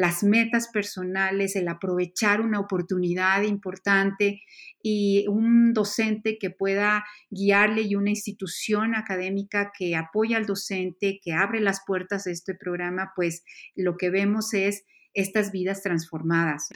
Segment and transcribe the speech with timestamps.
[0.00, 4.40] las metas personales, el aprovechar una oportunidad importante
[4.82, 11.34] y un docente que pueda guiarle y una institución académica que apoya al docente, que
[11.34, 13.44] abre las puertas de este programa, pues
[13.76, 16.70] lo que vemos es estas vidas transformadas.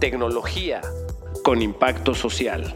[0.00, 0.80] Tecnología
[1.44, 2.74] con impacto social.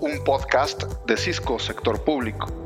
[0.00, 2.63] Un podcast de Cisco Sector Público.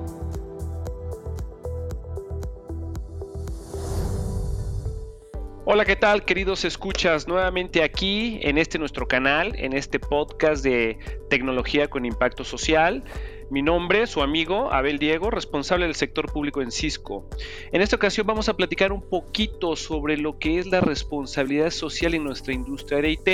[5.70, 7.28] Hola, ¿qué tal queridos escuchas?
[7.28, 13.04] Nuevamente aquí en este nuestro canal, en este podcast de tecnología con impacto social.
[13.50, 17.28] Mi nombre, su amigo Abel Diego, responsable del sector público en Cisco.
[17.70, 22.14] En esta ocasión vamos a platicar un poquito sobre lo que es la responsabilidad social
[22.14, 23.28] en nuestra industria de IT.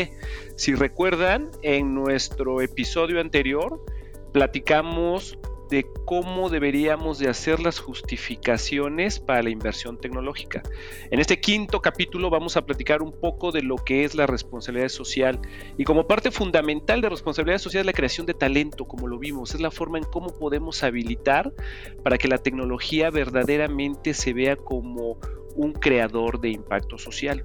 [0.56, 3.80] Si recuerdan, en nuestro episodio anterior
[4.32, 5.38] platicamos
[5.70, 10.62] de cómo deberíamos de hacer las justificaciones para la inversión tecnológica.
[11.10, 14.88] En este quinto capítulo vamos a platicar un poco de lo que es la responsabilidad
[14.88, 15.40] social
[15.76, 19.54] y como parte fundamental de responsabilidad social es la creación de talento, como lo vimos,
[19.54, 21.52] es la forma en cómo podemos habilitar
[22.02, 25.18] para que la tecnología verdaderamente se vea como
[25.54, 27.44] un creador de impacto social.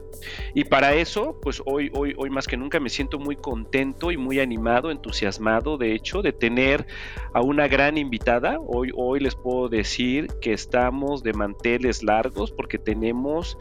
[0.53, 4.17] Y para eso, pues hoy, hoy, hoy más que nunca me siento muy contento y
[4.17, 6.87] muy animado, entusiasmado, de hecho, de tener
[7.33, 8.59] a una gran invitada.
[8.59, 13.57] Hoy, hoy les puedo decir que estamos de manteles largos porque tenemos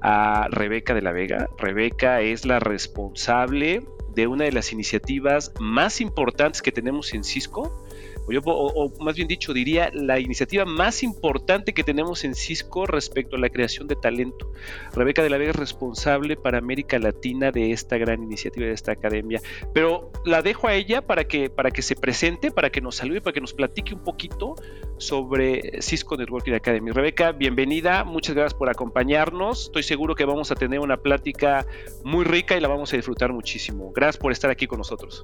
[0.00, 1.48] a Rebeca de la Vega.
[1.58, 3.82] Rebeca es la responsable
[4.14, 7.84] de una de las iniciativas más importantes que tenemos en Cisco,
[8.44, 13.38] o, más bien dicho, diría la iniciativa más importante que tenemos en Cisco respecto a
[13.38, 14.52] la creación de talento.
[14.94, 18.92] Rebeca de la Vega es responsable para América Latina de esta gran iniciativa, de esta
[18.92, 19.40] academia.
[19.72, 23.20] Pero la dejo a ella para que, para que se presente, para que nos salude,
[23.20, 24.54] para que nos platique un poquito
[24.98, 26.90] sobre Cisco Networking Academy.
[26.90, 29.66] Rebeca, bienvenida, muchas gracias por acompañarnos.
[29.66, 31.66] Estoy seguro que vamos a tener una plática
[32.04, 33.92] muy rica y la vamos a disfrutar muchísimo.
[33.92, 35.22] Gracias por estar aquí con nosotros.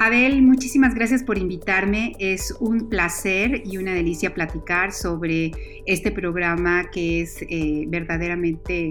[0.00, 2.12] Abel, muchísimas gracias por invitarme.
[2.20, 5.50] Es un placer y una delicia platicar sobre
[5.86, 8.90] este programa que es eh, verdaderamente,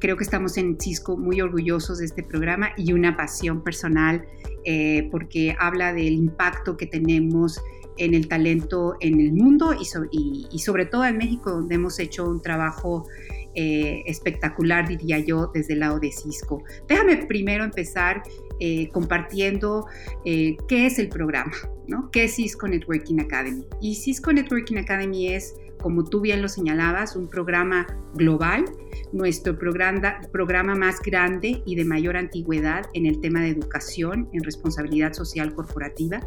[0.00, 4.24] creo que estamos en Cisco muy orgullosos de este programa y una pasión personal
[4.64, 7.60] eh, porque habla del impacto que tenemos
[7.98, 12.40] en el talento en el mundo y, sobre todo en México, donde hemos hecho un
[12.40, 13.06] trabajo
[13.54, 16.62] eh, espectacular, diría yo, desde el lado de Cisco.
[16.88, 18.22] Déjame primero empezar
[18.60, 19.86] eh, compartiendo
[20.24, 21.52] eh, qué es el programa,
[21.86, 22.10] ¿no?
[22.10, 23.66] ¿Qué es Cisco Networking Academy?
[23.80, 28.64] Y Cisco Networking Academy es, como tú bien lo señalabas, un programa global,
[29.12, 34.42] nuestro programa, programa más grande y de mayor antigüedad en el tema de educación en
[34.42, 36.20] responsabilidad social corporativa.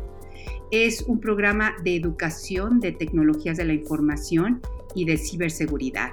[0.71, 4.61] Es un programa de educación de tecnologías de la información
[4.93, 6.11] y de ciberseguridad.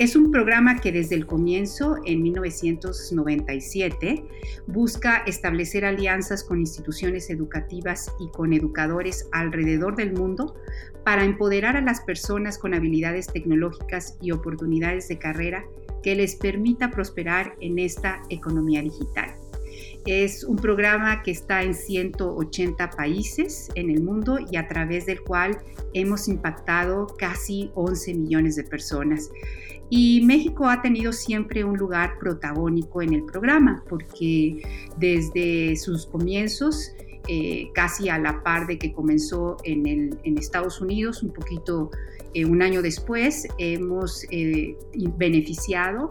[0.00, 4.24] Es un programa que desde el comienzo, en 1997,
[4.66, 10.54] busca establecer alianzas con instituciones educativas y con educadores alrededor del mundo
[11.04, 15.66] para empoderar a las personas con habilidades tecnológicas y oportunidades de carrera
[16.02, 19.34] que les permita prosperar en esta economía digital.
[20.06, 25.20] Es un programa que está en 180 países en el mundo y a través del
[25.20, 25.58] cual
[25.92, 29.30] hemos impactado casi 11 millones de personas.
[29.90, 34.62] Y México ha tenido siempre un lugar protagónico en el programa, porque
[34.96, 36.92] desde sus comienzos,
[37.26, 41.90] eh, casi a la par de que comenzó en, Estados Unidos, un poquito
[42.34, 44.76] eh, un año después, hemos eh,
[45.18, 46.08] beneficiado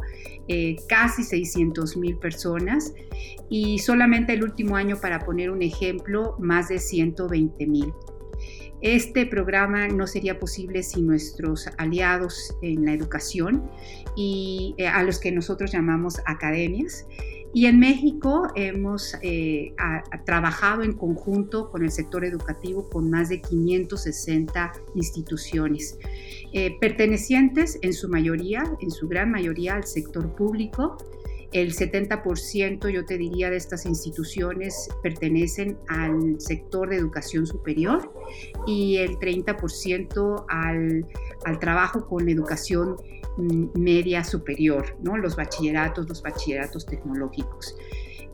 [0.87, 2.95] casi 600 mil personas
[3.49, 7.93] y solamente el último año, para poner un ejemplo, más de 120 mil.
[8.81, 13.69] Este programa no sería posible sin nuestros aliados en la educación
[14.15, 17.05] y eh, a los que nosotros llamamos academias.
[17.51, 19.73] Y en México hemos eh,
[20.25, 25.97] trabajado en conjunto con el sector educativo con más de 560 instituciones,
[26.53, 30.97] eh, pertenecientes en su mayoría, en su gran mayoría al sector público
[31.51, 38.13] el 70% yo te diría de estas instituciones pertenecen al sector de educación superior
[38.67, 41.05] y el 30% al,
[41.45, 42.97] al trabajo con educación
[43.37, 45.17] mm, media superior, ¿no?
[45.17, 47.75] los bachilleratos, los bachilleratos tecnológicos.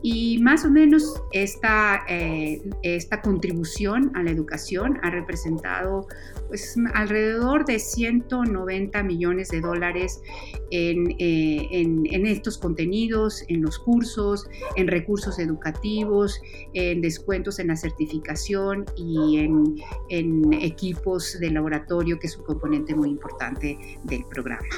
[0.08, 6.06] Y más o menos esta, eh, esta contribución a la educación ha representado
[6.46, 10.22] pues, alrededor de 190 millones de dólares
[10.70, 16.40] en, eh, en, en, estos contenidos, en los cursos, en recursos educativos,
[16.74, 19.74] en descuentos en la certificación y en,
[20.10, 24.68] en equipos de laboratorio, que es un componente muy importante del programa.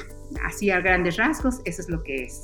[0.43, 2.41] Así a grandes rasgos, eso es lo que es.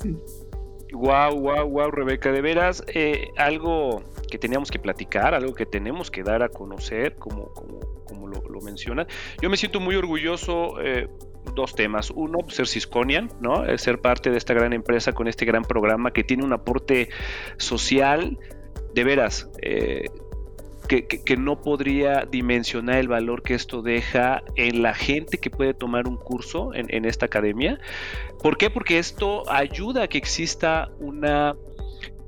[0.92, 6.10] Wow, wow, wow, Rebeca, de veras, eh, algo que teníamos que platicar, algo que tenemos
[6.10, 9.06] que dar a conocer, como, como, como lo, lo menciona.
[9.42, 10.80] Yo me siento muy orgulloso.
[10.80, 11.08] Eh,
[11.54, 12.10] dos temas.
[12.10, 13.64] Uno, pues, ser Cisconian, ¿no?
[13.78, 17.08] ser parte de esta gran empresa con este gran programa que tiene un aporte
[17.56, 18.38] social.
[18.94, 20.06] De veras, eh,
[20.86, 26.08] que, no podría dimensionar el valor que esto deja en la gente que puede tomar
[26.08, 27.78] un curso en, esta academia.
[28.42, 28.70] ¿Por qué?
[28.70, 31.54] Porque esto ayuda a que exista una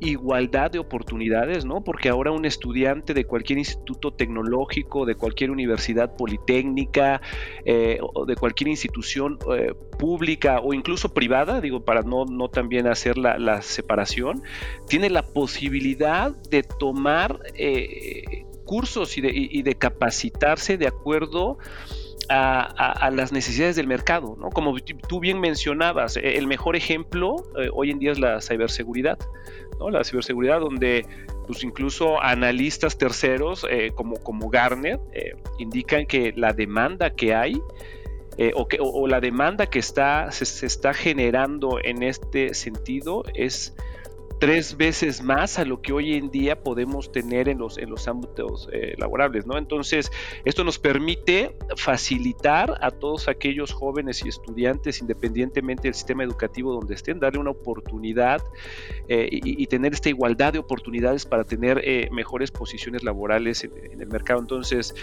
[0.00, 1.82] igualdad de oportunidades, ¿no?
[1.82, 7.20] Porque ahora un estudiante de cualquier instituto tecnológico, de cualquier universidad politécnica,
[7.64, 12.86] eh, o de cualquier institución eh, pública o incluso privada, digo, para no, no también
[12.86, 14.42] hacer la, separación,
[14.86, 21.56] tiene la posibilidad de tomar eh, cursos y de, capacitarse de acuerdo
[22.28, 24.50] a, las necesidades del mercado, ¿no?
[24.50, 24.76] Como
[25.08, 29.18] tú bien mencionabas, e, el mejor ejemplo eh, hoy en día es la ciberseguridad,
[29.80, 29.88] ¿no?
[29.88, 31.06] La ciberseguridad donde
[31.46, 37.58] pues incluso analistas terceros eh, como, como Garner eh, indican que la demanda que hay
[38.54, 38.78] o, que,
[39.08, 43.74] la demanda que está, se, está generando en este sentido es
[44.38, 48.06] tres veces más a lo que hoy en día podemos tener en los, en los
[48.06, 49.58] ámbitos eh, laborables, ¿no?
[49.58, 50.12] Entonces,
[50.44, 56.94] esto nos permite facilitar a todos aquellos jóvenes y estudiantes, independientemente del sistema educativo donde
[56.94, 58.42] estén, darle una oportunidad
[59.08, 64.00] eh, y, tener esta igualdad de oportunidades para tener eh, mejores posiciones laborales en, en,
[64.00, 64.40] el mercado.
[64.40, 64.94] Entonces,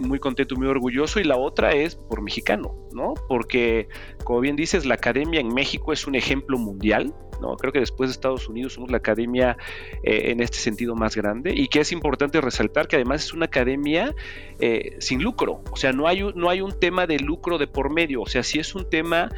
[0.00, 1.20] muy contento, muy orgulloso.
[1.20, 3.14] Y la otra es por mexicano, ¿no?
[3.28, 3.88] Porque,
[4.24, 7.14] como bien dices, la academia en México es un ejemplo mundial
[7.58, 9.56] Creo que después de Estados Unidos somos la academia
[10.02, 13.46] eh, en este sentido más grande y que es importante resaltar que además es una
[13.46, 14.14] academia
[14.60, 17.66] eh, sin lucro, o sea, no hay, un, no hay un tema de lucro de
[17.66, 19.30] por medio, o sea, sí es un tema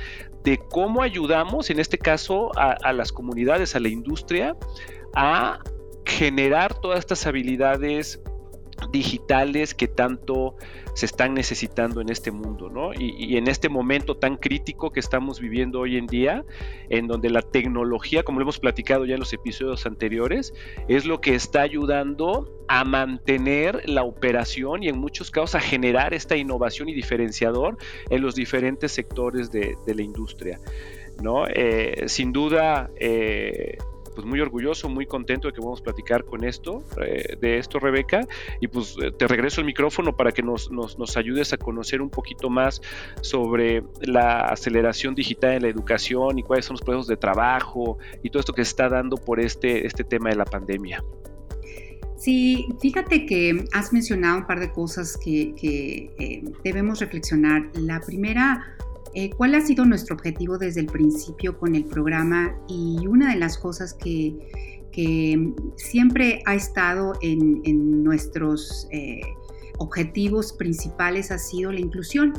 [0.45, 4.57] de cómo ayudamos, en este caso, a las comunidades, a la industria,
[5.15, 5.59] a
[6.05, 8.23] generar todas estas habilidades
[8.91, 10.57] digitales que tanto
[10.95, 12.93] se están necesitando en este mundo, ¿no?
[12.95, 16.45] Y, en este momento tan crítico que estamos viviendo hoy en día,
[16.89, 20.55] en donde la tecnología, como lo hemos platicado ya en los episodios anteriores,
[20.89, 26.15] es lo que está ayudando a mantener la operación y en muchos casos a generar
[26.15, 27.77] esta innovación y diferenciador
[28.09, 30.61] en los diferentes sectores de, la industria,
[31.23, 31.47] ¿no?
[31.47, 33.77] Eh, sin duda, eh,
[34.17, 38.27] pues muy orgulloso, muy contento de que podamos platicar con esto, eh, de esto, Rebeca.
[38.61, 42.09] Y pues eh, te regreso el micrófono para que nos, nos, ayudes a conocer un
[42.09, 42.81] poquito más
[43.21, 48.31] sobre la aceleración digital en la educación y cuáles son los procesos de trabajo y
[48.31, 51.05] todo esto que se está dando por este, este tema de la pandemia.
[52.17, 55.55] Sí, fíjate que has mencionado un par de cosas que,
[56.19, 57.71] eh, debemos reflexionar.
[57.75, 58.77] La primera,
[59.19, 63.37] eh, cuál ha sido nuestro objetivo desde el principio con el programa y una de
[63.37, 64.37] las cosas que,
[65.77, 69.21] siempre ha estado en, nuestros eh,
[69.79, 72.33] objetivos principales ha sido la inclusión,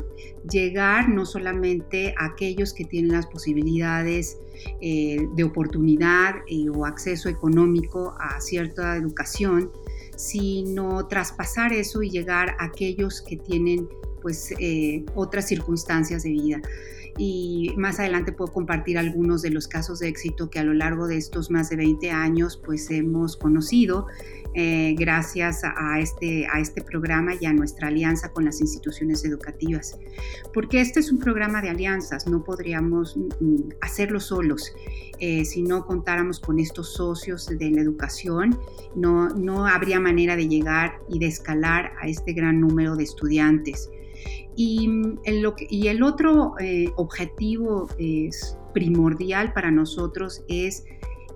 [0.50, 4.38] llegar no solamente a aquellos que tienen las posibilidades
[4.80, 6.34] eh, de oportunidad
[6.74, 9.70] o acceso económico a cierta educación,
[10.16, 13.88] sino traspasar eso y llegar a aquellos que tienen
[14.20, 16.62] pues eh, otras circunstancias de vida.
[17.18, 21.08] Y más adelante puedo compartir algunos de los casos de éxito que a lo largo
[21.08, 24.06] de estos más de 20 años pues hemos conocido
[24.54, 29.98] eh, gracias a este, a este programa y a nuestra alianza con las instituciones educativas.
[30.54, 34.72] Porque este es un programa de alianzas, no podríamos mm, hacerlo solos.
[35.20, 38.58] Eh, si no contáramos con estos socios de la educación,
[38.94, 43.90] no, no habría manera de llegar y de escalar a este gran número de estudiantes.
[44.60, 44.90] Y
[45.22, 47.88] el, y el otro eh, objetivo
[48.74, 50.82] primordial para nosotros es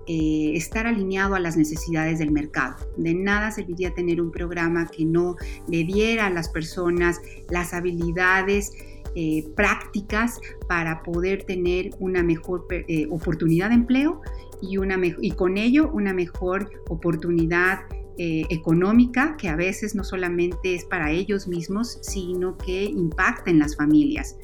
[0.07, 2.75] eh, estar alineado a las necesidades del mercado.
[2.97, 5.37] De nada serviría tener un programa que no
[5.69, 8.73] le diera a las personas las habilidades
[9.15, 12.67] eh, prácticas para poder tener una mejor
[13.09, 14.19] oportunidad de empleo
[14.61, 14.77] y,
[15.21, 17.83] y con ello una mejor oportunidad
[18.17, 23.59] eh, económica que a veces no solamente es para ellos mismos, sino que impacta en
[23.59, 24.37] las familias.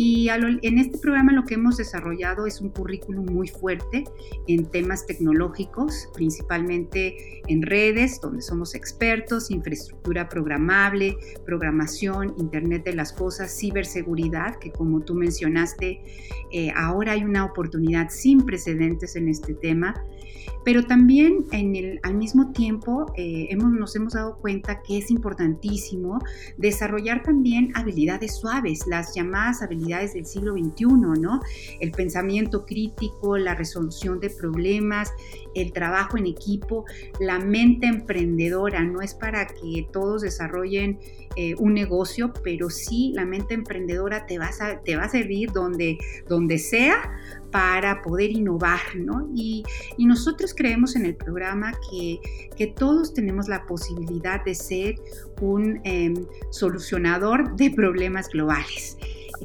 [0.00, 4.04] Y en este programa lo que hemos desarrollado es un currículum muy fuerte
[4.46, 13.12] en temas tecnológicos, principalmente en redes, donde somos expertos, infraestructura programable, programación, Internet de las
[13.12, 16.00] Cosas, ciberseguridad, que como tú mencionaste,
[16.52, 20.00] eh, ahora hay una oportunidad sin precedentes en este tema
[20.64, 25.10] pero también en el, al mismo tiempo eh, hemos, nos hemos dado cuenta que es
[25.10, 26.18] importantísimo
[26.56, 30.86] desarrollar también habilidades suaves, las llamadas habilidades del siglo XXI,
[31.20, 31.40] ¿no?
[31.80, 35.12] El pensamiento crítico, la resolución de problemas,
[35.60, 36.84] el trabajo en equipo,
[37.20, 40.98] la mente emprendedora, no es para que todos desarrollen
[41.36, 45.52] eh, un negocio, pero sí la mente emprendedora te, vas a, te va a servir
[45.52, 45.98] donde,
[46.28, 46.96] donde sea
[47.50, 49.30] para poder innovar, ¿no?
[49.34, 49.64] Y,
[49.98, 52.18] nosotros creemos en el programa que,
[52.76, 54.96] todos tenemos la posibilidad de ser
[55.40, 58.96] un em, solucionador de problemas globales.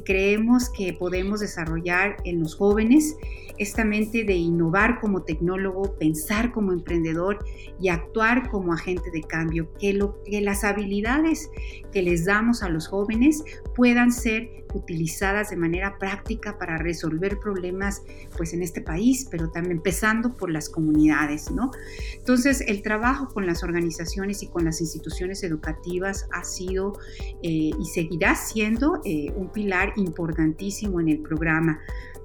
[0.04, 3.16] Creemos que podemos desarrollar en los jóvenes
[3.58, 7.38] esta mente de innovar como tecnólogo, pensar como emprendedor
[7.80, 11.50] y actuar como agente de cambio, que, lo, que las habilidades
[11.92, 13.44] que les damos a los jóvenes
[13.76, 18.02] puedan ser utilizadas de manera práctica para resolver problemas
[18.36, 21.70] pues en este país, pero también empezando por las comunidades, ¿no?
[22.16, 26.98] Entonces, el trabajo con las organizaciones y con las instituciones educativas ha sido
[27.42, 31.80] eh, y seguirá siendo eh, un pilar importantísimo en el programa.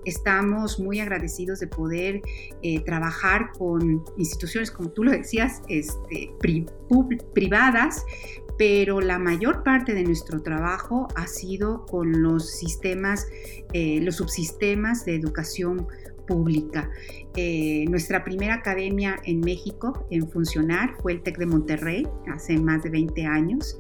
[0.06, 2.22] Estamos muy agradecidos de poder
[2.62, 6.32] eh, trabajar con instituciones, como tú lo decías, este,
[7.34, 8.06] privadas,
[8.60, 13.26] pero la mayor parte de nuestro trabajo ha sido con los sistemas,
[13.72, 15.88] eh, los subsistemas de educación
[16.28, 16.92] pública.
[17.38, 22.84] Eh, nuestra primera academia en México en funcionar fue el TEC de Monterrey hace más
[22.84, 23.80] de 20 años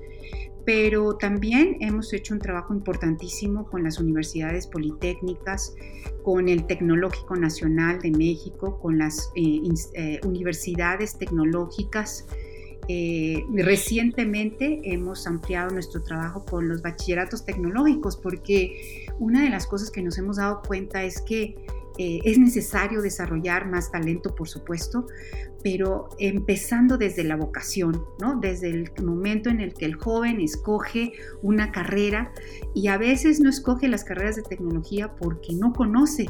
[0.69, 5.75] pero también hemos hecho un trabajo importantísimo con las universidades politécnicas,
[6.21, 9.61] con el Tecnológico Nacional de México, con las eh,
[9.95, 12.27] eh, universidades tecnológicas.
[12.91, 19.91] Eh, recientemente hemos ampliado nuestro trabajo con los bachilleratos tecnológicos porque una de las cosas
[19.91, 21.55] que nos hemos dado cuenta es que
[21.99, 25.05] eh, es necesario desarrollar más talento, por supuesto,
[25.63, 28.39] pero empezando desde la vocación, ¿no?
[28.39, 32.31] Desde el momento en el que el joven escoge una carrera
[32.73, 36.29] y a veces no escoge las carreras de tecnología porque no conoce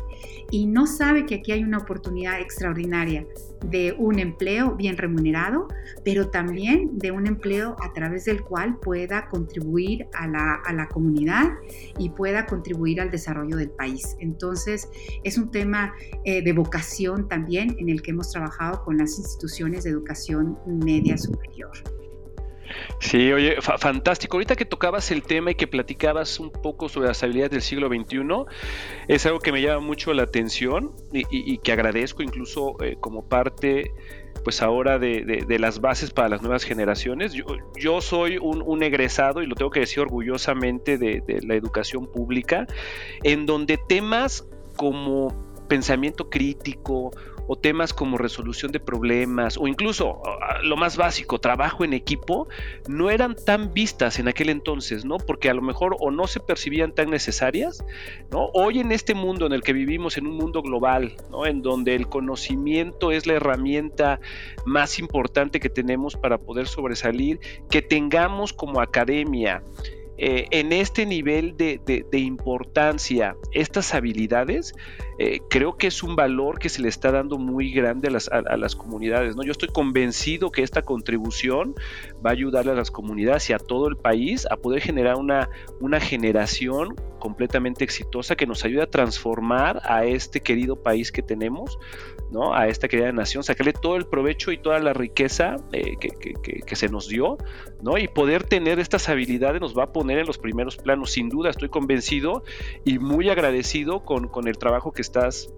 [0.52, 3.26] y no sabe que aquí hay una oportunidad extraordinaria
[3.66, 5.68] de un empleo bien remunerado,
[6.04, 10.88] pero también de un empleo a través del cual pueda contribuir a la, a la
[10.88, 11.50] comunidad
[11.98, 14.16] y pueda contribuir al desarrollo del país.
[14.20, 14.90] Entonces,
[15.24, 15.94] es un tema
[16.24, 21.18] eh, de vocación también en el que hemos trabajado con las instituciones de educación media
[21.18, 21.72] superior.
[23.00, 24.38] Sí, oye, fantástico.
[24.38, 27.88] Ahorita que tocabas el tema y que platicabas un poco sobre las habilidades del siglo
[27.88, 28.20] XXI,
[29.08, 33.92] es algo que me llama mucho la atención y, que agradezco incluso eh, como parte
[34.44, 37.34] pues ahora de, las bases para las nuevas generaciones.
[37.78, 42.68] Yo, soy un, egresado, y lo tengo que decir orgullosamente, de, de la educación pública,
[43.24, 47.12] en donde temas como pensamiento crítico
[47.52, 52.48] o temas como resolución de problemas o incluso ah, lo más básico, trabajo en equipo,
[52.88, 55.18] no eran tan vistas en aquel entonces, ¿no?
[55.18, 57.84] Porque a lo mejor o no se percibían tan necesarias,
[58.30, 58.52] ¿no?
[58.54, 61.48] Hoy en este mundo en el que vivimos, en un mundo global, ¿no?
[61.48, 64.20] En donde el conocimiento es la herramienta
[64.66, 67.40] más importante que tenemos para poder sobresalir,
[67.72, 69.64] que tengamos como academia,
[70.22, 71.80] eh, en este nivel de,
[72.12, 74.74] importancia estas habilidades,
[75.18, 78.28] eh, creo que es un valor que se le está dando muy grande a las,
[78.28, 79.38] a, las, comunidades.
[79.38, 79.44] ¿no?
[79.44, 81.74] Yo estoy convencido que esta contribución
[82.26, 85.50] va a ayudarle a las comunidades y a todo el país a poder generar una,
[85.80, 91.80] una generación completamente exitosa que nos ayude a transformar a este querido país que tenemos,
[92.32, 92.54] ¿no?
[92.54, 96.90] A esta querida nación, sacarle todo el provecho y toda la riqueza eh, que, se
[96.90, 97.38] nos dio,
[97.82, 97.98] ¿no?
[97.98, 101.50] Y poder tener estas habilidades nos va a poner en los primeros planos, sin duda,
[101.50, 102.44] estoy convencido
[102.86, 105.54] y muy agradecido con, el trabajo que estás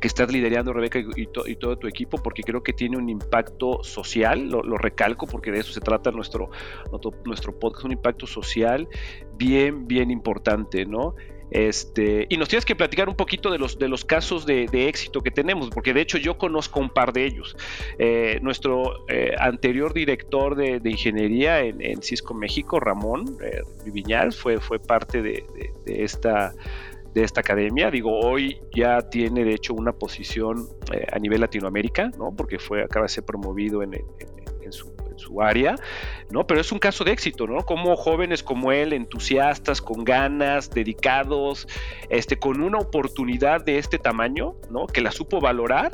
[0.00, 4.48] que estás liderando, Rebeca, y, todo tu equipo, porque creo que tiene un impacto social,
[4.48, 6.50] lo, recalco, porque de eso se trata nuestro,
[6.90, 8.88] nuestro, nuestro podcast, un impacto social
[9.36, 11.14] bien, bien importante, ¿no?
[11.52, 15.20] Este, y nos tienes que platicar un poquito de los, de los casos de, éxito
[15.20, 17.56] que tenemos, porque de hecho yo conozco un par de ellos.
[17.98, 25.22] Eh, nuestro eh, anterior director de, ingeniería en, Cisco México, Ramón eh, fue, fue parte
[25.22, 25.44] de,
[25.86, 26.54] esta
[27.14, 27.90] de esta academia.
[27.90, 30.66] Digo, hoy ya tiene de hecho una posición
[31.12, 32.34] a nivel Latinoamérica, ¿no?
[32.34, 34.41] Porque fue, acaba de ser promovido en, su,
[35.22, 35.76] su área,
[36.30, 36.46] ¿no?
[36.46, 37.64] Pero es un caso de éxito, ¿no?
[37.64, 41.66] Como jóvenes como él, entusiastas, con ganas, dedicados,
[42.10, 44.86] este, con una oportunidad de este tamaño, ¿no?
[44.86, 45.92] Que la supo valorar,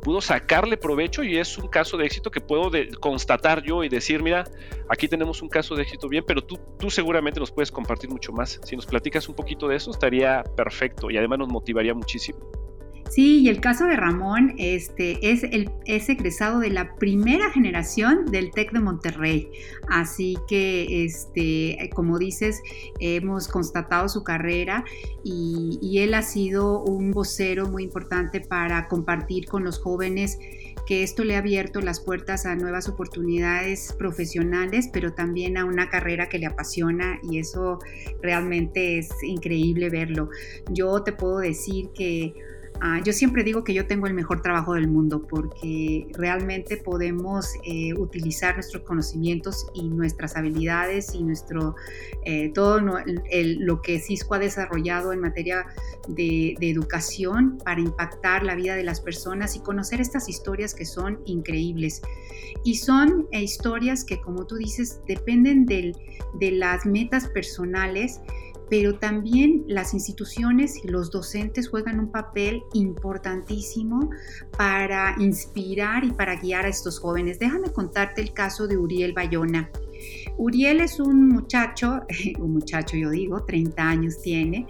[0.00, 2.70] pudo sacarle provecho y es un caso de éxito que puedo
[3.00, 4.44] constatar yo y decir, mira,
[4.88, 8.32] aquí tenemos un caso de éxito bien, pero tú, tú seguramente nos puedes compartir mucho
[8.32, 8.60] más.
[8.64, 12.69] Si nos platicas un poquito de eso, estaría perfecto y además nos motivaría muchísimo.
[13.10, 18.24] Sí, y el caso de Ramón este, es, el, es egresado de la primera generación
[18.26, 19.50] del TEC de Monterrey.
[19.88, 22.62] Así que, este, como dices,
[23.00, 24.84] hemos constatado su carrera
[25.24, 30.38] y, y él ha sido un vocero muy importante para compartir con los jóvenes
[30.86, 35.88] que esto le ha abierto las puertas a nuevas oportunidades profesionales, pero también a una
[35.88, 37.80] carrera que le apasiona y eso
[38.22, 40.30] realmente es increíble verlo.
[40.70, 42.34] Yo te puedo decir que
[42.82, 47.52] Ah, yo siempre digo que yo tengo el mejor trabajo del mundo porque realmente podemos
[47.62, 51.76] eh, utilizar nuestros conocimientos y nuestras habilidades y nuestro
[52.24, 55.66] eh, todo lo que Cisco ha desarrollado en materia
[56.08, 61.20] de, educación para impactar la vida de las personas y conocer estas historias que son
[61.26, 62.00] increíbles.
[62.64, 68.20] Y son eh, historias que, como tú dices, dependen de las metas personales
[68.70, 74.10] pero también las instituciones y los docentes juegan un papel importantísimo
[74.56, 77.40] para inspirar y para guiar a estos jóvenes.
[77.40, 79.68] Déjame contarte el caso de Uriel Bayona.
[80.38, 82.00] Uriel es un muchacho,
[82.38, 84.66] un muchacho yo digo, 30 años tiene.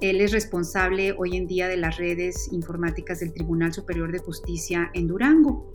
[0.00, 4.90] Él es responsable hoy en día de las redes informáticas del Tribunal Superior de Justicia
[4.94, 5.72] en Durango.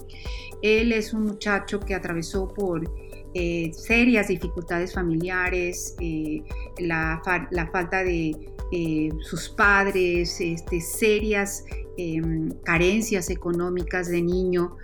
[0.62, 2.90] Él es un muchacho que atravesó por
[3.38, 6.42] eh, serias dificultades familiares, eh,
[6.80, 7.22] la,
[7.70, 8.32] falta de
[8.72, 11.66] eh, sus padres, este, serias
[11.98, 14.78] em, carencias económicas de niño,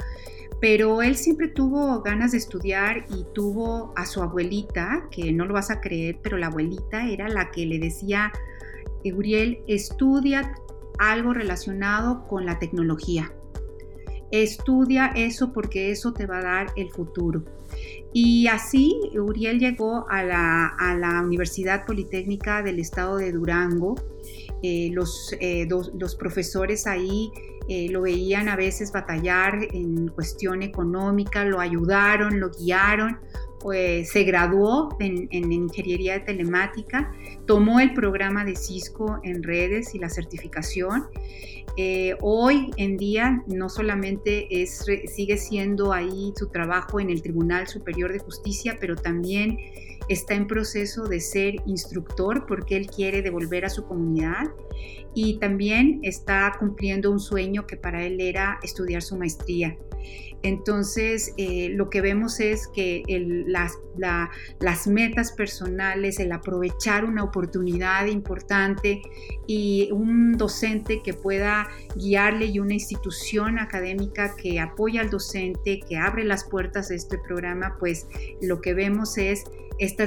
[0.59, 5.53] pero él siempre tuvo ganas de estudiar y tuvo a su abuelita, que no lo
[5.53, 8.33] vas a creer, pero la abuelita era la que le decía,
[9.05, 10.55] Uriel, estudia
[10.99, 13.31] algo relacionado con la tecnología.
[14.29, 17.43] Estudia eso porque eso te va a dar el futuro.
[18.13, 23.95] Y así Uriel llegó a la, Universidad Politécnica del Estado de Durango.
[24.63, 27.31] Eh, los, eh, los, profesores ahí
[27.67, 33.17] eh, lo veían a veces batallar en cuestión económica, lo ayudaron, lo guiaron.
[33.61, 37.13] Pues, se graduó en, en, ingeniería de telemática,
[37.45, 41.05] tomó el programa de Cisco en redes y la certificación.
[41.77, 47.67] Eh, hoy en día no solamente es, sigue siendo ahí su trabajo en el Tribunal
[47.67, 49.57] Superior de Justicia, pero también
[50.11, 54.51] está en proceso de ser instructor porque él quiere devolver a su comunidad
[55.13, 59.77] y también está cumpliendo un sueño que para él era estudiar su maestría.
[60.43, 63.03] Entonces, eh, lo que vemos es que
[63.45, 63.77] las,
[64.59, 69.03] las, metas personales, el aprovechar una oportunidad importante
[69.45, 75.97] y un docente que pueda guiarle y una institución académica que apoya al docente, que
[75.97, 78.07] abre las puertas de este programa, pues
[78.41, 79.43] lo que vemos es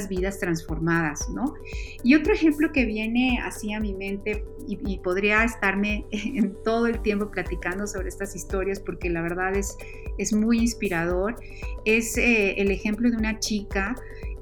[0.09, 1.55] vidas transformadas, ¿no?
[2.03, 7.01] Y otro ejemplo que viene así a mi mente y, podría estarme en todo el
[7.03, 9.77] tiempo platicando sobre estas historias porque la verdad es,
[10.19, 11.37] es muy inspirador,
[11.85, 13.95] es eh, el ejemplo de una chica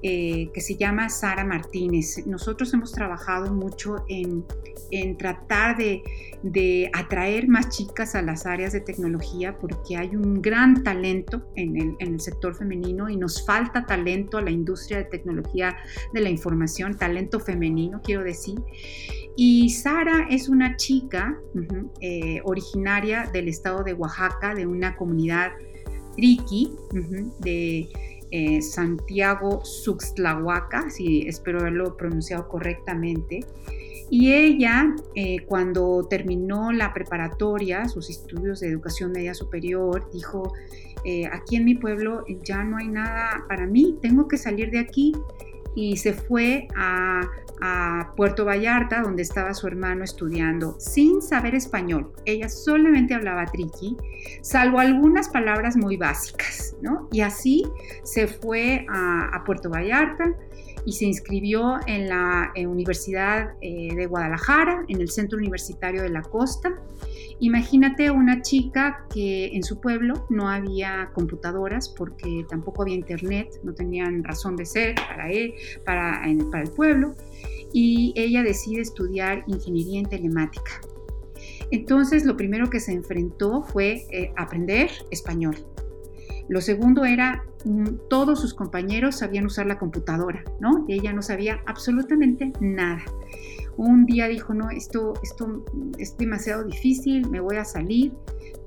[0.05, 2.27] eh, que se llama Sara Martínez.
[2.27, 4.45] Nosotros hemos trabajado mucho en,
[5.17, 11.47] tratar de, atraer más chicas a las áreas de tecnología porque hay un gran talento
[11.55, 15.77] en el, sector femenino y nos falta talento a la industria de tecnología
[16.13, 18.59] de la información, talento femenino quiero decir.
[19.37, 21.39] Y Sara es una chica
[22.01, 25.53] eh, originaria del estado de Oaxaca, de una comunidad
[26.17, 26.73] triqui,
[27.39, 27.89] de
[28.33, 33.41] eh, Santiago Suxtlahuaca, si espero haberlo pronunciado correctamente.
[34.11, 40.55] Y ella, eh, cuando terminó la preparatoria, sus estudios de educación media superior, dijo,
[41.05, 44.79] eh, aquí en mi pueblo ya no hay nada para mí, tengo que salir de
[44.79, 45.13] aquí.
[45.75, 47.23] Y se fue a
[48.17, 52.13] Puerto Vallarta, donde estaba su hermano estudiando, sin saber español.
[52.25, 53.97] Ella solamente hablaba triqui,
[54.41, 57.09] salvo algunas palabras muy básicas, ¿no?
[57.13, 57.65] Y así
[58.03, 60.35] se fue a, Puerto Vallarta
[60.85, 66.23] y se inscribió en la Universidad eh, de Guadalajara, en el Centro Universitario de la
[66.23, 66.75] Costa.
[67.43, 73.75] Imagínate una chica que en su pueblo no había computadoras porque tampoco había internet, no
[73.75, 75.53] tenían razón de ser para él,
[75.85, 77.17] para, el pueblo
[77.73, 80.71] y ella decide estudiar ingeniería en telemática.
[81.73, 85.57] Entonces lo primero que se enfrentó fue eh, aprender español.
[86.49, 90.85] Lo segundo era, mm, todos sus compañeros sabían usar la computadora, ¿no?
[90.87, 93.03] Y ella no sabía absolutamente nada.
[93.77, 95.65] Un día dijo, no, esto, esto
[95.99, 98.13] es demasiado difícil, me voy a salir,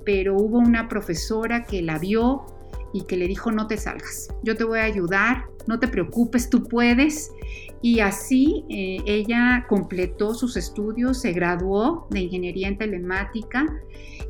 [0.03, 2.45] pero hubo una profesora que la vio
[2.93, 6.49] y que le dijo, no te salgas, yo te voy a ayudar, no te preocupes,
[6.49, 7.31] tú puedes.
[7.81, 13.65] Y así eh, ella completó sus estudios, se graduó de ingeniería en telemática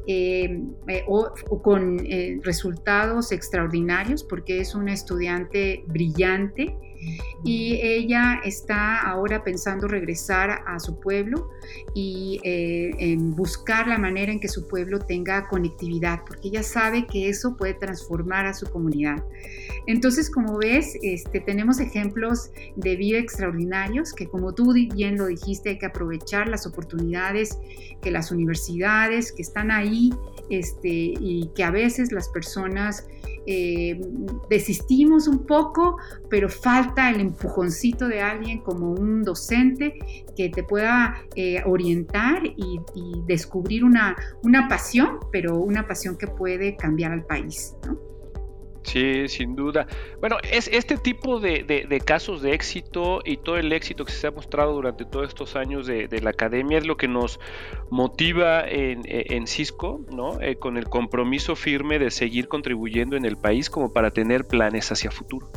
[0.07, 1.99] eh, eh, o, con
[2.43, 6.75] resultados extraordinarios porque es una estudiante brillante
[7.43, 11.49] y ella está ahora pensando regresar a su pueblo
[11.93, 17.05] y eh, en buscar la manera en que su pueblo tenga conectividad, porque ella sabe
[17.05, 19.23] que eso puede transformar a su comunidad.
[19.87, 25.69] Entonces, como ves, este, tenemos ejemplos de vida extraordinarios que, como tú bien lo dijiste,
[25.69, 27.57] hay que aprovechar las oportunidades
[28.01, 30.11] que las universidades que están ahí
[30.49, 33.07] este, y que a veces las personas
[33.47, 33.99] eh,
[34.49, 35.97] desistimos un poco,
[36.29, 39.97] pero falta el empujoncito de alguien como un docente
[40.35, 42.79] que te pueda eh, orientar y,
[43.27, 47.75] descubrir una, una pasión, pero una pasión que puede cambiar al país.
[47.85, 48.14] ¿no?
[48.85, 49.87] Sí, sin duda.
[50.19, 54.31] Bueno, es este tipo de, casos de éxito y todo el éxito que se ha
[54.31, 57.39] mostrado durante todos estos años de, la academia es lo que nos
[57.89, 60.39] motiva en, en Cisco, ¿no?
[60.39, 64.91] Eh, con el compromiso firme de seguir contribuyendo en el país como para tener planes
[64.91, 65.49] hacia futuro.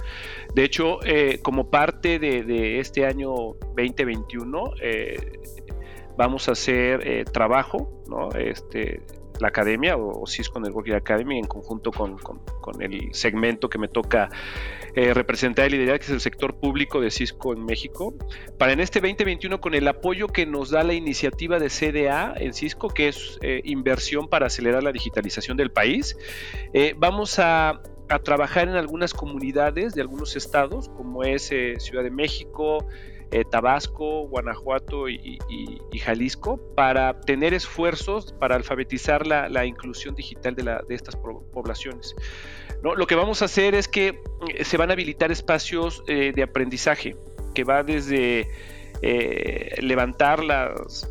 [0.55, 3.31] De hecho, eh, como parte de, este año
[3.77, 5.39] 2021, eh,
[6.17, 8.31] vamos a hacer trabajo, ¿no?
[8.31, 9.03] Este,
[9.41, 12.17] la academia o, Cisco Networking Academy en conjunto con,
[12.81, 14.29] el segmento que me toca
[14.95, 18.15] eh, representar y liderar, que es el sector público de Cisco en México,
[18.59, 22.53] para en este 2021 con el apoyo que nos da la iniciativa de CDA en
[22.53, 26.17] Cisco, que es eh, inversión para acelerar la digitalización del país,
[26.75, 27.81] eh, vamos a
[28.23, 32.87] trabajar en algunas comunidades de algunos estados, como es Ciudad de México,
[33.31, 35.39] eh, Tabasco, Guanajuato y,
[36.01, 42.15] Jalisco para tener esfuerzos para alfabetizar la, inclusión digital de, estas poblaciones.
[42.83, 46.43] Lo que vamos a hacer es que eh, se van a habilitar espacios eh, de
[46.43, 47.17] aprendizaje
[47.55, 48.49] que va desde
[49.81, 51.09] levantar las,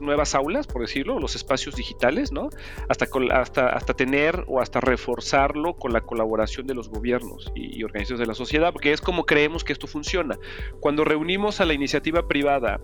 [0.00, 2.48] nuevas aulas, por decirlo, los espacios digitales, ¿no?
[2.88, 8.20] Hasta, hasta, hasta tener o hasta reforzarlo con la colaboración de los gobiernos y, organizaciones
[8.20, 10.38] de la sociedad, porque es como creemos que esto funciona.
[10.80, 12.80] Cuando reunimos a la iniciativa privada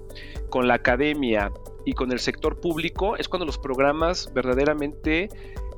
[0.50, 1.52] con la academia
[1.84, 5.28] y con el sector público, es cuando los programas verdaderamente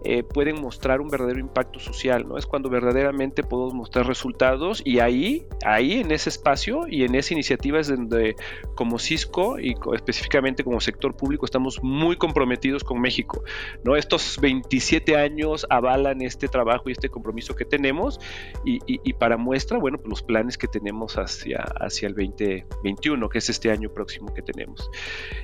[0.04, 2.36] eh, pueden mostrar un verdadero impacto social, ¿no?
[2.36, 7.32] Es cuando verdaderamente podemos mostrar resultados y ahí, ahí en ese espacio y en esa
[7.32, 8.36] iniciativa es donde
[8.74, 13.44] como Cisco y específicamente como sector público estamos muy comprometidos con México,
[13.82, 13.96] ¿no?
[13.96, 18.20] Estos 27 años avalan este trabajo y este compromiso que tenemos
[18.64, 23.48] y, para muestra, bueno, pues los planes que tenemos hacia, hacia el 2021, que es
[23.48, 24.90] este año próximo que tenemos.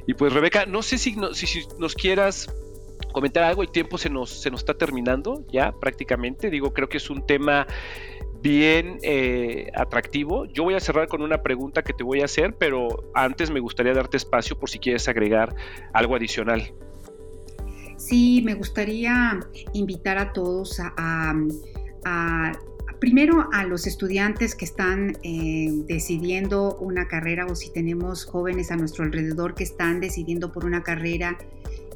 [0.06, 2.52] Y pues Rebeca, no sé si, si nos quieras
[3.10, 6.98] comentar algo, el tiempo se nos, se nos está terminando ya prácticamente, digo, creo que
[6.98, 7.66] es un tema
[8.42, 10.46] bien eh, atractivo.
[10.46, 13.60] Yo voy a cerrar con una pregunta que te voy a hacer, pero antes me
[13.60, 15.54] gustaría darte espacio por si quieres agregar
[15.92, 16.72] algo adicional.
[17.96, 19.40] Sí, me gustaría
[19.74, 21.34] invitar a todos a,
[22.98, 28.76] primero a los estudiantes que están eh, decidiendo una carrera o si tenemos jóvenes a
[28.76, 31.38] nuestro alrededor que están decidiendo por una carrera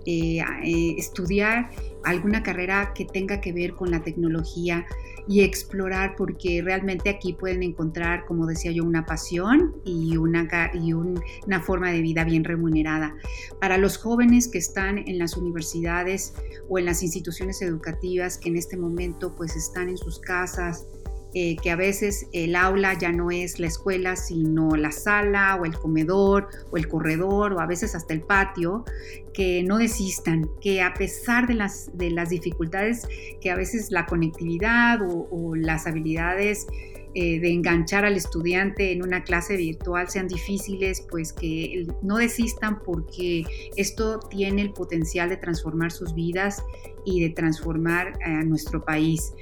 [0.06, 1.70] eh, eh, estudiar
[2.04, 4.86] alguna carrera que tenga que ver con la tecnología
[5.26, 10.92] y explorar porque realmente aquí pueden encontrar, como decía yo, una pasión y una, y
[10.92, 13.14] una forma de vida bien remunerada.
[13.60, 16.34] Para los jóvenes que están en las universidades
[16.68, 20.86] o en las instituciones educativas que en este momento pues están en sus casas,
[21.34, 25.64] eh, que a veces el aula ya no es la escuela, sino la sala o
[25.64, 28.84] el comedor o el corredor o a veces hasta el patio,
[29.32, 33.08] que no desistan, que a pesar de las, de las dificultades
[33.40, 36.66] que a veces la conectividad o, las habilidades
[37.14, 42.80] eh, de enganchar al estudiante en una clase virtual sean difíciles, pues que no desistan
[42.84, 43.44] porque
[43.76, 46.64] esto tiene el potencial de transformar sus vidas
[47.04, 49.32] y de transformar a nuestro país.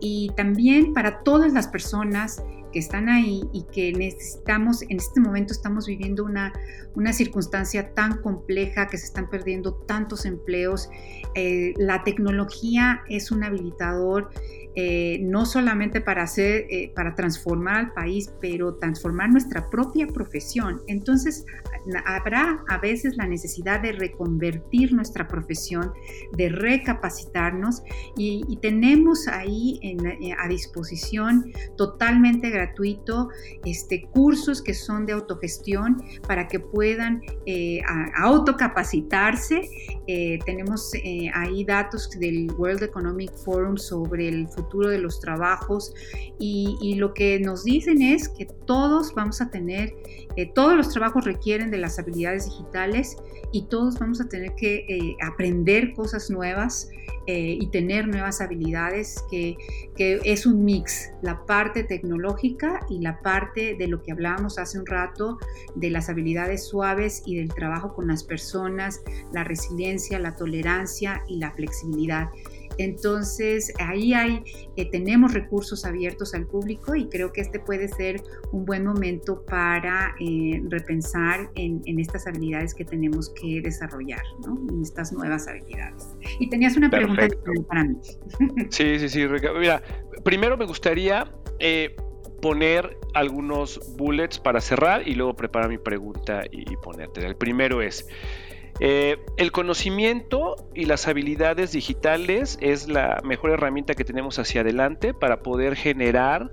[0.00, 5.52] Y también para todas las personas que están ahí y que necesitamos, en este momento
[5.52, 6.52] estamos viviendo una,
[6.94, 10.88] una circunstancia tan compleja que se están perdiendo tantos empleos.
[11.34, 14.30] Eh, la tecnología es un habilitador
[14.76, 20.80] eh, no solamente para hacer, eh, para transformar al país, pero transformar nuestra propia profesión.
[20.86, 21.44] Entonces,
[22.04, 25.92] habrá a veces la necesidad de reconvertir nuestra profesión,
[26.36, 27.82] de recapacitarnos
[28.16, 33.30] y, tenemos ahí eh, a disposición totalmente gratuito
[33.64, 37.80] este, cursos que son de autogestión para que puedan eh,
[38.16, 39.62] autocapacitarse.
[40.06, 40.92] Eh, tenemos
[41.34, 45.94] ahí datos del World Economic Forum sobre el futuro de los trabajos
[46.38, 49.94] y lo que nos dicen es que todos vamos a tener
[50.36, 53.16] eh, todos los trabajos requieren de las habilidades digitales
[53.52, 56.90] y todos vamos a tener que eh, aprender cosas nuevas
[57.26, 59.56] eh, y tener nuevas habilidades, que,
[59.94, 64.78] que, es un mix, la parte tecnológica y la parte de lo que hablábamos hace
[64.78, 65.38] un rato,
[65.74, 69.02] de las habilidades suaves y del trabajo con las personas,
[69.32, 72.30] la resiliencia, la tolerancia y la flexibilidad.
[72.80, 74.42] Entonces, ahí hay,
[74.76, 79.44] eh, tenemos recursos abiertos al público y creo que este puede ser un buen momento
[79.44, 84.58] para eh, repensar en, estas habilidades que tenemos que desarrollar, ¿no?
[84.70, 86.08] En estas nuevas habilidades.
[86.38, 87.28] Y tenías una pregunta
[87.68, 87.96] para mí.
[88.70, 89.26] Sí, sí, sí.
[89.58, 89.82] Mira,
[90.24, 91.30] primero me gustaría...
[91.58, 91.94] Eh,
[92.40, 97.20] poner algunos bullets para cerrar y luego preparar mi pregunta y, y ponerte.
[97.26, 98.08] El primero es,
[98.78, 105.12] eh, el conocimiento y las habilidades digitales es la mejor herramienta que tenemos hacia adelante
[105.12, 106.52] para poder generar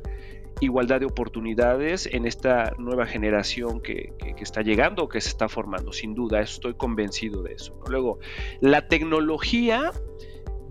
[0.59, 5.93] igualdad de oportunidades en esta nueva generación que, está llegando o que se está formando,
[5.93, 7.79] sin duda, estoy convencido de eso.
[7.87, 8.19] Luego,
[8.59, 9.91] la tecnología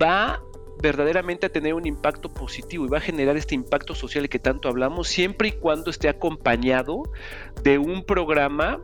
[0.02, 0.42] va
[0.82, 4.68] verdaderamente a tener un impacto positivo y va a generar este impacto social que tanto
[4.68, 7.02] hablamos siempre y cuando esté acompañado
[7.62, 8.82] de un programa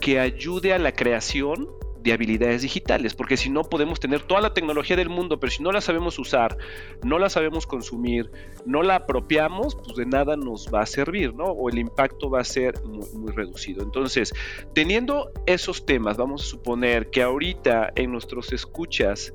[0.00, 1.68] que ayude a la creación
[2.06, 5.60] de habilidades digitales, porque si no podemos tener toda la tecnología del mundo, pero si
[5.60, 6.56] no la sabemos usar,
[7.02, 8.30] no la sabemos consumir,
[8.64, 11.46] no la apropiamos, pues de nada nos va a servir, ¿no?
[11.46, 13.82] O el impacto va a ser muy, reducido.
[13.82, 14.32] Entonces,
[14.72, 19.34] teniendo esos temas, vamos a suponer que ahorita en nuestros escuchas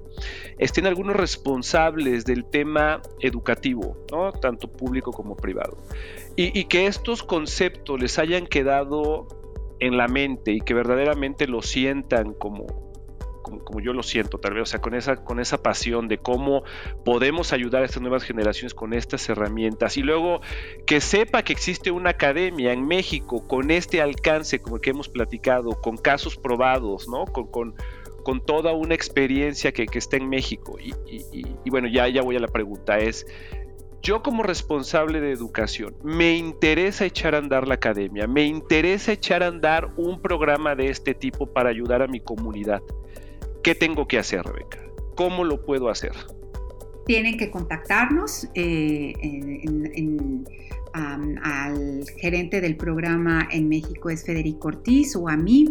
[0.58, 4.32] estén algunos responsables del tema educativo, ¿no?
[4.32, 5.78] Tanto público como privado.
[6.38, 9.28] Y, y que estos conceptos les hayan quedado
[9.82, 12.67] en la mente y que verdaderamente lo sientan como,
[13.41, 16.63] como, yo lo siento, tal vez, o sea, con esa, con esa pasión de cómo
[17.04, 19.98] podemos ayudar a estas nuevas generaciones con estas herramientas.
[19.98, 20.41] Y luego
[20.86, 25.10] que sepa que existe una academia en México con este alcance, como el que hemos
[25.10, 27.26] platicado, con casos probados, ¿no?
[27.26, 27.76] Con, con,
[28.24, 30.78] con toda una experiencia que, que está en México.
[30.80, 30.94] Y,
[31.32, 33.26] y, bueno, ya, ya voy a la pregunta, es
[34.02, 39.44] yo como responsable de educación, me interesa echar a andar la academia, me interesa echar
[39.44, 42.82] a andar un programa de este tipo para ayudar a mi comunidad.
[43.64, 44.80] ¿Qué tengo que hacer, Rebeca?
[45.16, 46.14] ¿Cómo lo puedo hacer?
[47.06, 49.14] Tienen que contactarnos eh,
[50.93, 55.65] al gerente del programa en México es Federico Ortiz o a mí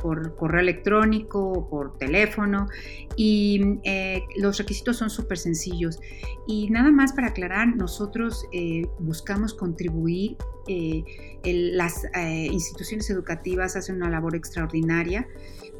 [0.00, 2.68] por correo electrónico o por teléfono
[3.16, 5.98] y eh, los requisitos son súper sencillos.
[6.46, 10.36] Y nada más para aclarar, nosotros eh, buscamos contribuir,
[10.68, 11.04] eh,
[11.44, 12.04] las
[12.50, 15.26] instituciones educativas hacen una labor extraordinaria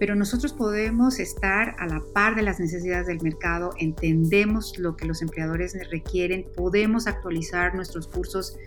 [0.02, 5.06] pero nosotros podemos estar a la par de las necesidades del mercado, entendemos lo que
[5.06, 8.58] los empleadores requieren, podemos actualizar nuestros cursos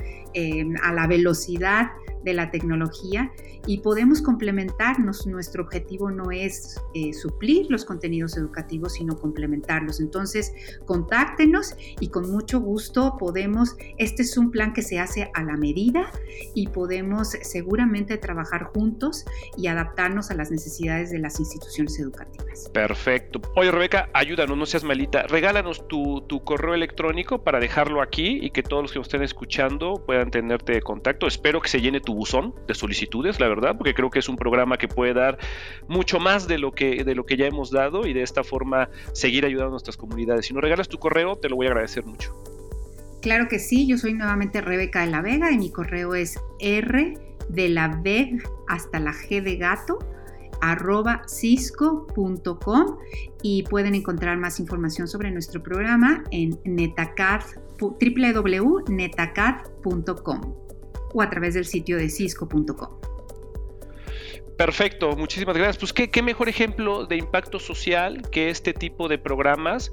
[0.81, 1.91] a la velocidad
[2.23, 3.31] de la tecnología
[3.67, 5.25] y podemos complementarnos.
[5.27, 9.99] Nuestro objetivo no es eh, suplir los contenidos educativos, sino complementarlos.
[9.99, 10.51] Entonces,
[10.85, 15.55] contáctenos y con mucho gusto podemos, este es un plan que se hace a la
[15.55, 16.11] medida
[16.53, 19.25] y podemos seguramente trabajar juntos
[19.57, 22.69] y adaptarnos a las necesidades de las instituciones educativas.
[22.73, 23.41] Perfecto.
[23.55, 25.23] Oye, Rebeca, ayúdanos, no seas malita.
[25.23, 29.23] Regálanos tu, tu correo electrónico para dejarlo aquí y que todos los que nos estén
[29.23, 31.27] escuchando puedan tenerte de contacto.
[31.27, 34.37] Espero que se llene tu buzón de solicitudes, la verdad, porque creo que es un
[34.37, 35.37] programa que puede dar
[35.87, 38.89] mucho más de lo que, de lo que ya hemos dado y de esta forma
[39.13, 40.45] seguir ayudando a nuestras comunidades.
[40.45, 42.33] Si nos regalas tu correo, te lo voy a agradecer mucho.
[43.21, 47.17] Claro que sí, yo soy nuevamente Rebeca de la Vega y mi correo es R
[47.49, 49.97] de la V hasta la G de gato
[50.61, 52.97] arroba cisco.com
[53.41, 57.41] y pueden encontrar más información sobre nuestro programa en netacad,
[57.79, 60.55] www.netacad.com
[61.13, 63.14] o a través del sitio de cisco.com.
[64.57, 65.77] Perfecto, muchísimas gracias.
[65.77, 69.91] Pues qué, mejor ejemplo de impacto social que este tipo de programas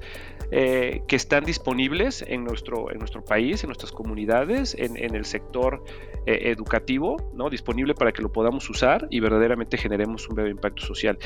[0.51, 5.83] eh, que están disponibles en nuestro, en nuestro país, en nuestras comunidades, en, el sector
[6.25, 7.49] eh, educativo, ¿no?
[7.49, 11.17] Disponible para que lo podamos usar y verdaderamente generemos un breve impacto social.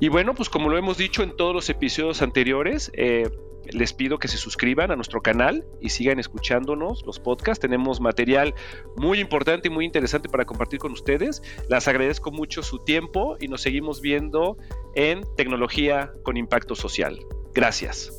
[0.00, 3.28] Y bueno, pues como lo hemos dicho en todos los episodios anteriores, eh,
[3.64, 7.60] les pido que se suscriban a nuestro canal y sigan escuchándonos los podcasts.
[7.60, 8.54] Tenemos material
[8.96, 11.42] muy importante y muy interesante para compartir con ustedes.
[11.68, 14.56] Les agradezco mucho su tiempo y nos seguimos viendo
[14.94, 17.18] en Tecnología con Impacto Social.
[17.54, 18.12] Gracias.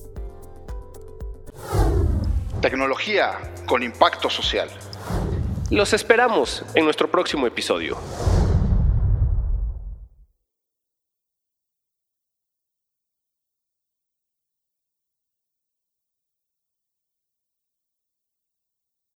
[2.61, 4.69] Tecnología con Impacto Social.
[5.71, 7.97] Los esperamos en nuestro próximo episodio.